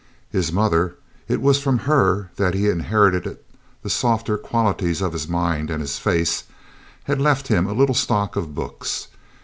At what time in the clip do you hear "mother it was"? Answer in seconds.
0.51-1.61